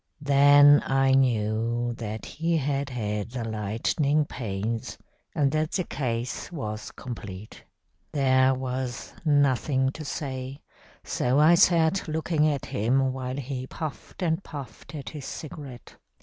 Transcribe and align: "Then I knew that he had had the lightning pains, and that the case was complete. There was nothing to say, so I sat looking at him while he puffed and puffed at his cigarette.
"Then 0.19 0.81
I 0.87 1.11
knew 1.11 1.93
that 1.95 2.25
he 2.25 2.57
had 2.57 2.89
had 2.89 3.29
the 3.29 3.47
lightning 3.47 4.25
pains, 4.25 4.97
and 5.35 5.51
that 5.51 5.73
the 5.73 5.83
case 5.83 6.51
was 6.51 6.89
complete. 6.89 7.63
There 8.11 8.55
was 8.55 9.13
nothing 9.25 9.91
to 9.91 10.03
say, 10.03 10.63
so 11.03 11.37
I 11.39 11.53
sat 11.53 12.07
looking 12.07 12.47
at 12.49 12.65
him 12.65 13.13
while 13.13 13.37
he 13.37 13.67
puffed 13.67 14.23
and 14.23 14.43
puffed 14.43 14.95
at 14.95 15.09
his 15.09 15.25
cigarette. 15.25 15.97